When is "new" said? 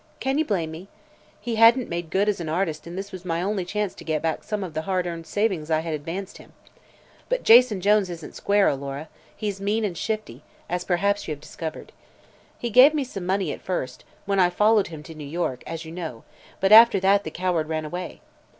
15.13-15.21